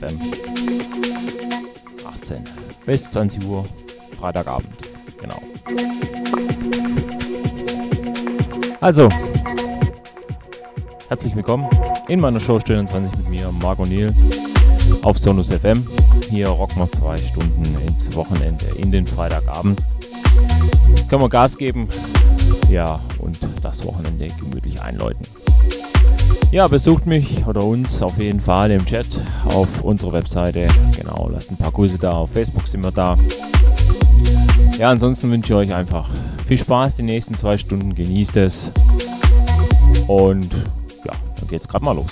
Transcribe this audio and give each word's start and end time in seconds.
FM. 0.00 0.18
18 2.06 2.42
bis 2.86 3.10
20 3.10 3.44
Uhr, 3.46 3.64
Freitagabend. 4.18 4.70
Genau. 5.20 5.42
Also, 8.80 9.10
herzlich 11.08 11.36
willkommen 11.36 11.68
in 12.08 12.18
meiner 12.18 12.40
Show 12.40 12.58
Stunde 12.58 12.86
20 12.86 13.14
mit 13.18 13.28
mir, 13.28 13.52
Marco 13.52 13.82
O'Neill, 13.82 14.14
auf 15.02 15.18
Sonus 15.18 15.50
FM. 15.50 15.86
Hier 16.30 16.48
rocken 16.48 16.78
wir 16.78 16.90
zwei 16.92 17.18
Stunden 17.18 17.62
ins 17.86 18.16
Wochenende, 18.16 18.64
in 18.78 18.90
den 18.90 19.06
Freitagabend. 19.06 19.82
Können 21.10 21.22
wir 21.22 21.28
Gas 21.28 21.58
geben, 21.58 21.88
ja, 22.70 23.00
und 23.18 23.38
das 23.62 23.84
Wochenende 23.84 24.28
gemütlich 24.28 24.80
einläuten. 24.80 25.26
Ja, 26.52 26.66
besucht 26.66 27.06
mich 27.06 27.46
oder 27.46 27.62
uns 27.62 28.02
auf 28.02 28.18
jeden 28.18 28.40
Fall 28.40 28.72
im 28.72 28.84
Chat 28.84 29.06
auf 29.44 29.82
unserer 29.82 30.14
Webseite. 30.14 30.66
Genau, 30.98 31.28
lasst 31.30 31.52
ein 31.52 31.56
paar 31.56 31.70
Grüße 31.70 31.96
da. 31.96 32.10
Auf 32.10 32.30
Facebook 32.32 32.66
sind 32.66 32.82
wir 32.82 32.90
da. 32.90 33.16
Ja, 34.76 34.90
ansonsten 34.90 35.30
wünsche 35.30 35.52
ich 35.52 35.70
euch 35.70 35.74
einfach 35.74 36.10
viel 36.48 36.58
Spaß 36.58 36.96
die 36.96 37.04
nächsten 37.04 37.36
zwei 37.36 37.56
Stunden. 37.56 37.94
Genießt 37.94 38.36
es. 38.38 38.72
Und 40.08 40.52
ja, 41.04 41.12
dann 41.38 41.48
geht's 41.48 41.68
gerade 41.68 41.84
mal 41.84 41.94
los. 41.94 42.09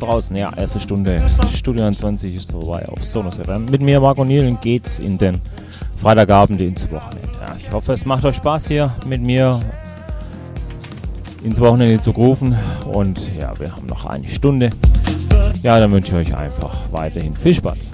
Da 0.00 0.06
draußen. 0.06 0.36
Ja, 0.36 0.52
erste 0.56 0.80
Stunde. 0.80 1.22
Studio 1.54 1.84
21 1.84 2.34
ist 2.34 2.52
vorbei 2.52 2.86
auf 2.88 3.02
Sonos 3.02 3.38
FM. 3.38 3.66
Mit 3.66 3.80
mir, 3.80 4.00
Marco 4.00 4.24
Niel, 4.24 4.56
geht's 4.60 4.98
in 4.98 5.18
den 5.18 5.40
Freitagabend 6.00 6.60
ins 6.60 6.90
Wochenende. 6.90 7.28
Ja, 7.40 7.56
ich 7.58 7.70
hoffe, 7.72 7.92
es 7.92 8.04
macht 8.04 8.24
euch 8.24 8.36
Spaß 8.36 8.68
hier 8.68 8.92
mit 9.06 9.22
mir 9.22 9.60
ins 11.42 11.60
Wochenende 11.60 12.00
zu 12.00 12.10
rufen. 12.10 12.56
Und 12.92 13.20
ja, 13.38 13.58
wir 13.58 13.74
haben 13.74 13.86
noch 13.86 14.04
eine 14.04 14.28
Stunde. 14.28 14.70
Ja, 15.62 15.78
dann 15.80 15.92
wünsche 15.92 16.20
ich 16.20 16.28
euch 16.28 16.36
einfach 16.36 16.76
weiterhin 16.90 17.34
viel 17.34 17.54
Spaß. 17.54 17.92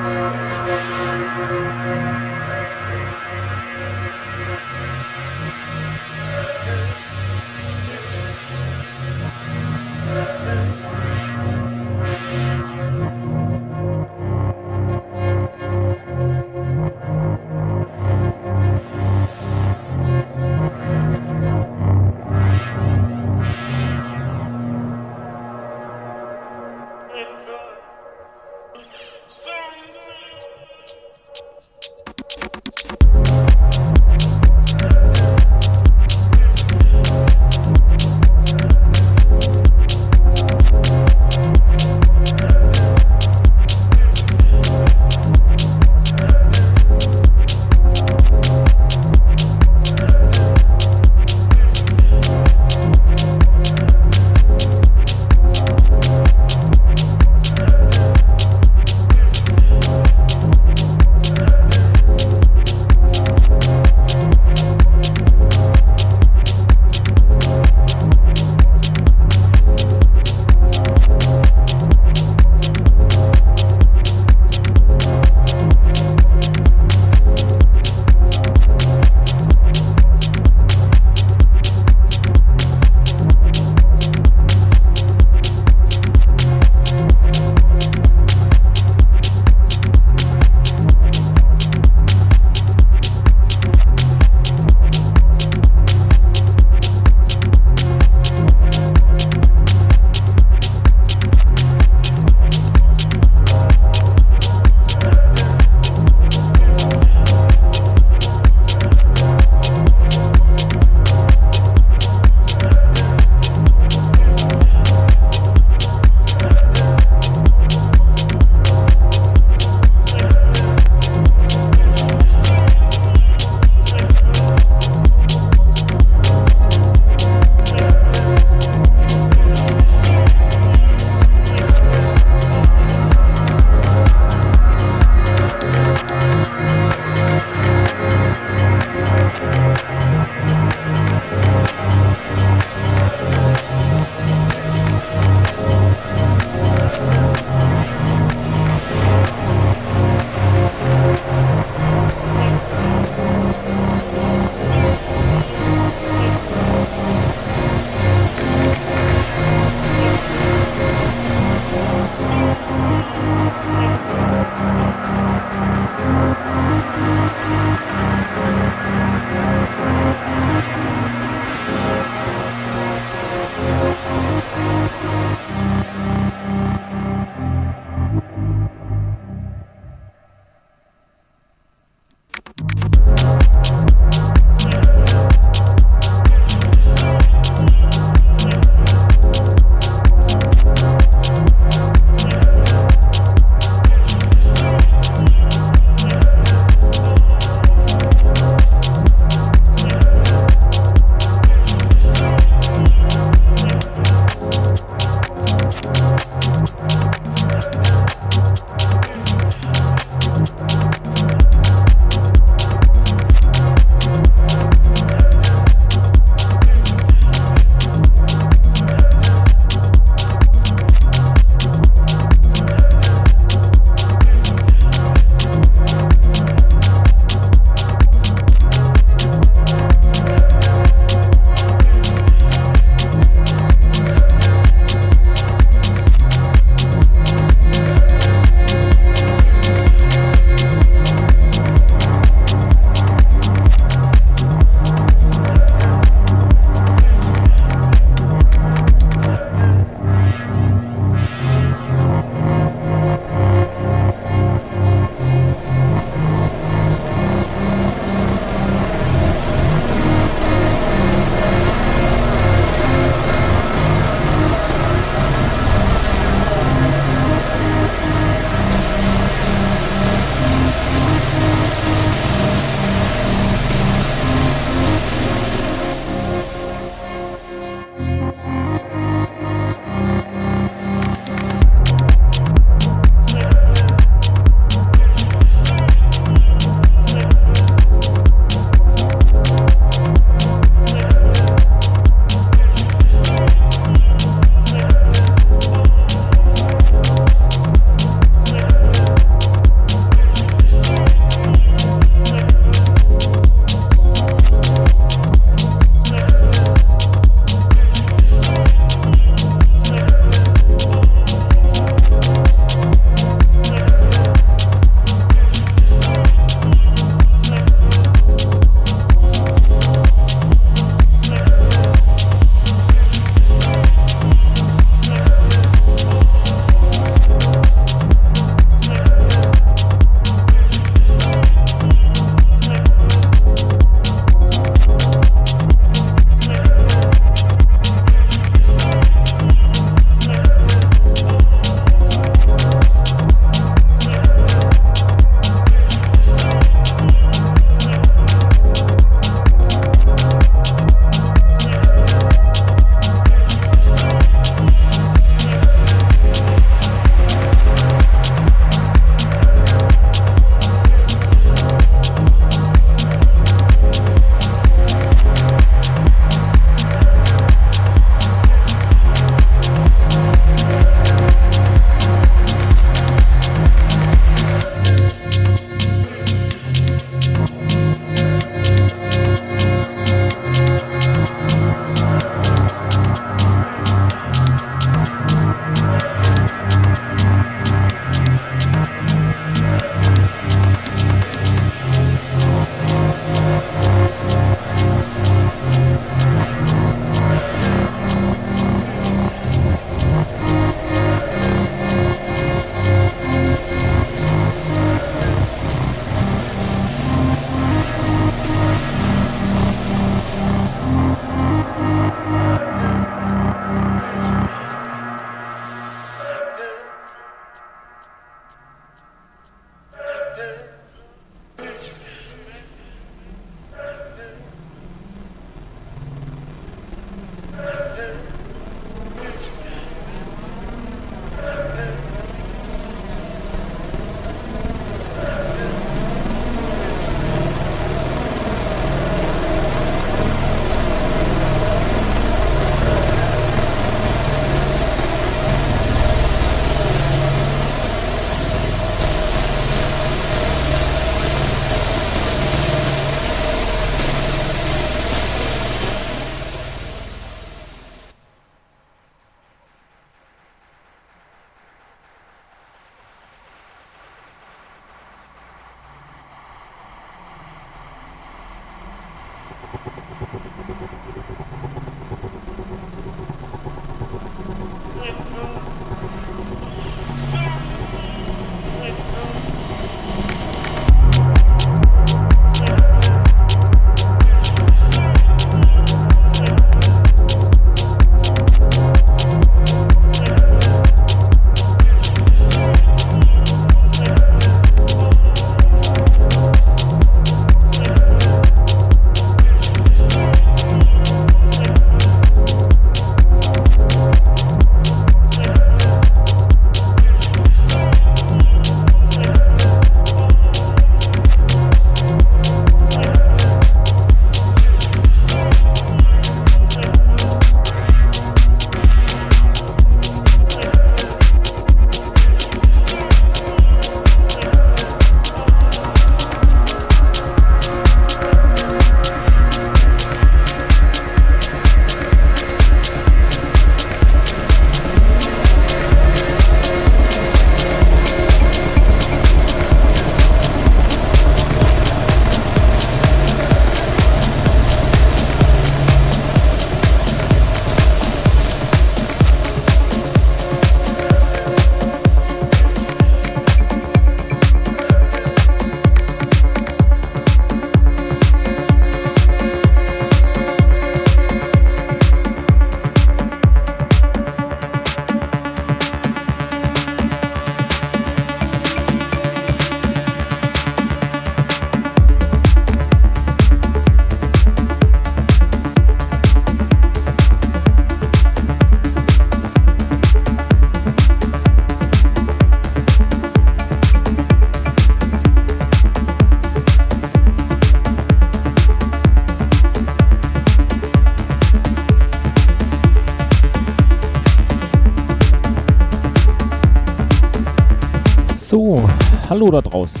Hallo 599.34 599.50
da 599.50 599.60
draußen. 599.62 600.00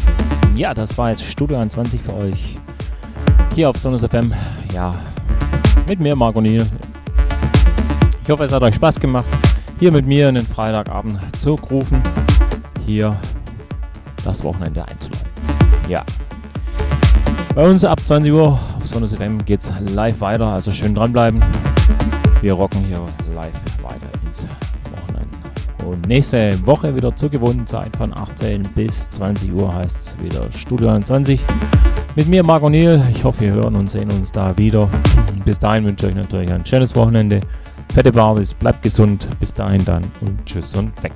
Ja, 0.54 0.72
das 0.72 0.96
war 0.96 1.10
jetzt 1.10 1.24
Studio 1.24 1.56
21 1.56 2.00
für 2.00 2.14
euch. 2.14 2.54
Hier 3.56 3.68
auf 3.68 3.76
Sonus 3.76 4.04
FM. 4.04 4.32
Ja, 4.72 4.94
mit 5.88 5.98
mir, 5.98 6.14
Marco 6.14 6.40
Niel. 6.40 6.64
Ich 8.22 8.30
hoffe, 8.30 8.44
es 8.44 8.52
hat 8.52 8.62
euch 8.62 8.76
Spaß 8.76 9.00
gemacht, 9.00 9.26
hier 9.80 9.90
mit 9.90 10.06
mir 10.06 10.28
in 10.28 10.36
den 10.36 10.46
Freitagabend 10.46 11.18
zu 11.36 11.54
rufen. 11.54 12.00
Hier 12.86 13.16
das 14.24 14.44
Wochenende 14.44 14.86
einzuleiten. 14.86 15.28
Ja. 15.88 16.04
Bei 17.56 17.68
uns 17.68 17.84
ab 17.84 17.98
20 18.04 18.30
Uhr 18.30 18.52
auf 18.52 18.86
Sonus 18.86 19.14
FM 19.14 19.44
geht 19.44 19.62
es 19.62 19.72
live 19.80 20.20
weiter, 20.20 20.46
also 20.46 20.70
schön 20.70 20.94
dranbleiben. 20.94 21.42
Nächste 26.06 26.66
Woche 26.66 26.94
wieder 26.94 27.14
zur 27.16 27.30
gewohnten 27.30 27.66
Zeit 27.66 27.96
von 27.96 28.16
18 28.16 28.62
bis 28.74 29.08
20 29.08 29.52
Uhr 29.52 29.74
heißt 29.74 29.96
es 29.96 30.22
wieder 30.22 30.50
Studio 30.52 30.88
21. 30.88 31.40
Mit 32.16 32.28
mir, 32.28 32.44
Marc 32.44 32.62
O'Neill. 32.62 33.02
Ich 33.10 33.24
hoffe, 33.24 33.40
wir 33.40 33.52
hören 33.52 33.74
und 33.76 33.90
sehen 33.90 34.10
uns 34.10 34.30
da 34.30 34.56
wieder. 34.56 34.88
Bis 35.44 35.58
dahin 35.58 35.84
wünsche 35.84 36.06
ich 36.06 36.12
euch 36.12 36.16
natürlich 36.16 36.50
ein 36.50 36.64
schönes 36.64 36.94
Wochenende. 36.94 37.40
Fette 37.92 38.12
Barbis, 38.12 38.54
bleibt 38.54 38.82
gesund. 38.82 39.28
Bis 39.40 39.52
dahin 39.52 39.84
dann 39.84 40.02
und 40.20 40.44
tschüss 40.46 40.74
und 40.74 41.02
weg. 41.02 41.14